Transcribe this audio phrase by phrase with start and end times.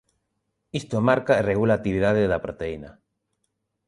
[0.79, 2.89] Isto marca e regula a actividade da proteína.